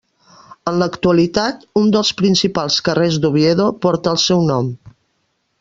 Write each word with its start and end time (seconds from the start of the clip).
En 0.71 0.79
l'actualitat 0.83 1.61
un 1.83 1.93
dels 1.97 2.11
principals 2.23 2.79
carrers 2.89 3.23
d'Oviedo 3.27 3.71
porta 3.87 4.15
el 4.19 4.23
seu 4.29 4.47
nom. 4.53 4.77